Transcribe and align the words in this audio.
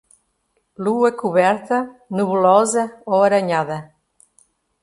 Lua 0.83 1.11
coberta, 1.19 1.77
nebulosa 2.15 2.83
ou 3.11 3.19
arranhada. 3.21 3.77